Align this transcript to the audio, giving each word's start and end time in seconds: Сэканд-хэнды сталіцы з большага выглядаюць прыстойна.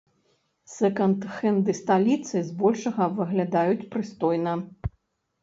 Сэканд-хэнды 0.75 1.75
сталіцы 1.81 2.37
з 2.49 2.57
большага 2.63 3.09
выглядаюць 3.19 3.87
прыстойна. 3.95 4.57